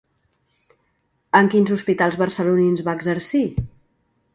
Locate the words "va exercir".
2.89-3.49